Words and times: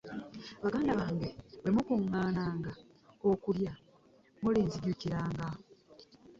Baganda 0.63 0.91
bange, 0.99 1.29
bwe 1.59 1.69
mukungaananga 1.75 2.71
okulya, 3.31 3.73
mulinzinjukiranga. 4.41 5.47